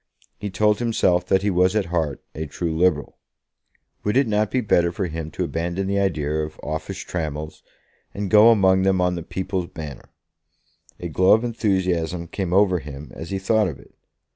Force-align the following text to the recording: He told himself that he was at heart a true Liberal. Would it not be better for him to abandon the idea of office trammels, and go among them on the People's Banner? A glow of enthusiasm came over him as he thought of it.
He 0.39 0.49
told 0.49 0.79
himself 0.79 1.27
that 1.27 1.43
he 1.43 1.51
was 1.51 1.75
at 1.75 1.85
heart 1.93 2.23
a 2.33 2.47
true 2.47 2.75
Liberal. 2.75 3.19
Would 4.03 4.17
it 4.17 4.25
not 4.27 4.49
be 4.49 4.59
better 4.59 4.91
for 4.91 5.05
him 5.05 5.29
to 5.29 5.43
abandon 5.43 5.85
the 5.85 5.99
idea 5.99 6.37
of 6.43 6.59
office 6.63 6.97
trammels, 6.97 7.61
and 8.11 8.31
go 8.31 8.49
among 8.49 8.81
them 8.81 8.99
on 8.99 9.13
the 9.13 9.21
People's 9.21 9.67
Banner? 9.67 10.09
A 10.99 11.07
glow 11.07 11.33
of 11.33 11.43
enthusiasm 11.43 12.25
came 12.25 12.51
over 12.51 12.79
him 12.79 13.11
as 13.15 13.29
he 13.29 13.37
thought 13.37 13.67
of 13.67 13.77
it. 13.79 13.93